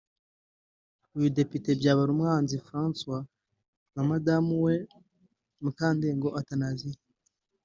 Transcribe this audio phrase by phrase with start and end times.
[1.15, 3.23] uyu Depite Byabarumwanzi François
[3.93, 4.75] na madamu we
[5.63, 6.99] Mukandengo Athanasie